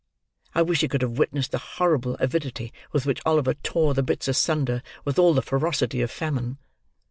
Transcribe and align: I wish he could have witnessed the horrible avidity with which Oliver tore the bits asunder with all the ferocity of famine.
I 0.55 0.63
wish 0.63 0.81
he 0.81 0.87
could 0.87 1.03
have 1.03 1.19
witnessed 1.19 1.51
the 1.51 1.59
horrible 1.59 2.15
avidity 2.19 2.73
with 2.91 3.05
which 3.05 3.21
Oliver 3.23 3.53
tore 3.53 3.93
the 3.93 4.01
bits 4.01 4.27
asunder 4.27 4.81
with 5.05 5.19
all 5.19 5.35
the 5.35 5.43
ferocity 5.43 6.01
of 6.01 6.09
famine. 6.09 6.57